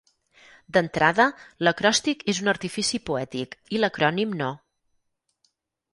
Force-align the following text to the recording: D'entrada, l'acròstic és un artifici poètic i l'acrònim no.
D'entrada, 0.77 1.27
l'acròstic 1.67 2.25
és 2.33 2.41
un 2.45 2.51
artifici 2.55 3.03
poètic 3.11 3.55
i 3.77 3.83
l'acrònim 3.85 4.37
no. 4.41 4.51